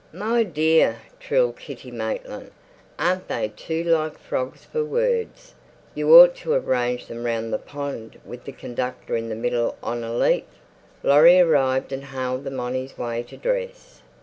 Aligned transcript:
"My 0.13 0.41
dear!" 0.41 0.97
trilled 1.19 1.57
Kitty 1.59 1.91
Maitland, 1.91 2.49
"aren't 2.97 3.27
they 3.27 3.53
too 3.55 3.83
like 3.83 4.17
frogs 4.17 4.65
for 4.65 4.83
words? 4.83 5.53
You 5.93 6.11
ought 6.15 6.33
to 6.37 6.49
have 6.53 6.67
arranged 6.67 7.07
them 7.07 7.23
round 7.23 7.53
the 7.53 7.59
pond 7.59 8.19
with 8.25 8.45
the 8.45 8.51
conductor 8.51 9.15
in 9.15 9.29
the 9.29 9.35
middle 9.35 9.77
on 9.83 10.03
a 10.03 10.11
leaf." 10.11 10.45
Laurie 11.03 11.39
arrived 11.39 11.91
and 11.91 12.05
hailed 12.05 12.45
them 12.45 12.59
on 12.59 12.73
his 12.73 12.97
way 12.97 13.21
to 13.21 13.37
dress. 13.37 14.01